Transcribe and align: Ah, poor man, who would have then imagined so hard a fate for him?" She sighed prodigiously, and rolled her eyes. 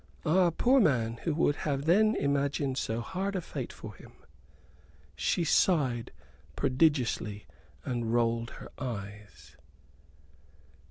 Ah, 0.25 0.49
poor 0.49 0.79
man, 0.79 1.17
who 1.25 1.35
would 1.35 1.57
have 1.57 1.85
then 1.85 2.15
imagined 2.15 2.75
so 2.79 3.01
hard 3.01 3.35
a 3.35 3.39
fate 3.39 3.71
for 3.71 3.93
him?" 3.93 4.13
She 5.15 5.43
sighed 5.43 6.11
prodigiously, 6.55 7.45
and 7.85 8.11
rolled 8.11 8.49
her 8.57 8.71
eyes. 8.79 9.57